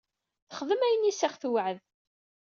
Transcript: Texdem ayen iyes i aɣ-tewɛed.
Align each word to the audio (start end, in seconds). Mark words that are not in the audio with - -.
Texdem 0.49 0.81
ayen 0.87 1.03
iyes 1.05 1.21
i 1.21 1.25
aɣ-tewɛed. 1.27 1.77